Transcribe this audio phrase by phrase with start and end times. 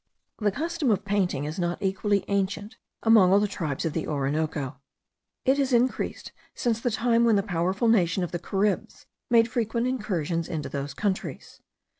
[0.39, 4.77] The custom of painting is not equally ancient among all the tribes of the Orinoco.
[5.45, 9.85] It has increased since the time when the powerful nation of the Caribs made frequent
[9.85, 11.61] incursions into those countries.